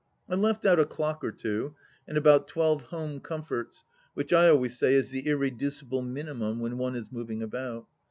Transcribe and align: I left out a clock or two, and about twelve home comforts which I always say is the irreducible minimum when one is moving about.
I 0.27 0.33
left 0.33 0.65
out 0.65 0.79
a 0.79 0.85
clock 0.87 1.23
or 1.23 1.31
two, 1.31 1.75
and 2.07 2.17
about 2.17 2.47
twelve 2.47 2.85
home 2.85 3.19
comforts 3.19 3.83
which 4.15 4.33
I 4.33 4.49
always 4.49 4.75
say 4.75 4.95
is 4.95 5.11
the 5.11 5.27
irreducible 5.27 6.01
minimum 6.01 6.59
when 6.59 6.79
one 6.79 6.95
is 6.95 7.11
moving 7.11 7.43
about. 7.43 7.85